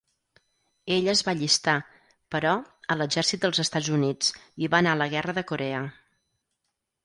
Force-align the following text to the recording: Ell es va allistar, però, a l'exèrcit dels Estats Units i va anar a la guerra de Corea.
Ell 0.95 1.09
es 1.11 1.21
va 1.27 1.35
allistar, 1.37 1.75
però, 2.37 2.55
a 2.95 2.99
l'exèrcit 3.01 3.45
dels 3.45 3.61
Estats 3.67 3.93
Units 4.01 4.33
i 4.65 4.73
va 4.75 4.83
anar 4.83 4.99
a 4.99 5.03
la 5.05 5.11
guerra 5.15 5.41
de 5.41 5.49
Corea. 5.55 5.87